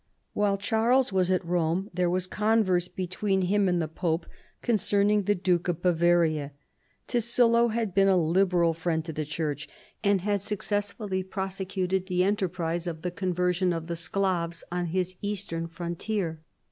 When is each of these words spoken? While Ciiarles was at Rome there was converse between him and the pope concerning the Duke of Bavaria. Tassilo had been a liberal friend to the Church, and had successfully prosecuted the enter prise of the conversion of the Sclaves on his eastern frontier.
While 0.33 0.57
Ciiarles 0.57 1.11
was 1.11 1.29
at 1.29 1.45
Rome 1.45 1.91
there 1.93 2.09
was 2.09 2.25
converse 2.25 2.87
between 2.87 3.43
him 3.43 3.69
and 3.69 3.79
the 3.79 3.87
pope 3.87 4.25
concerning 4.63 5.21
the 5.21 5.35
Duke 5.35 5.67
of 5.67 5.83
Bavaria. 5.83 6.53
Tassilo 7.07 7.67
had 7.67 7.93
been 7.93 8.07
a 8.07 8.17
liberal 8.17 8.73
friend 8.73 9.05
to 9.05 9.13
the 9.13 9.25
Church, 9.25 9.69
and 10.03 10.21
had 10.21 10.41
successfully 10.41 11.21
prosecuted 11.21 12.07
the 12.07 12.23
enter 12.23 12.49
prise 12.49 12.87
of 12.87 13.03
the 13.03 13.11
conversion 13.11 13.71
of 13.71 13.85
the 13.85 13.95
Sclaves 13.95 14.63
on 14.71 14.87
his 14.87 15.17
eastern 15.21 15.67
frontier. 15.67 16.41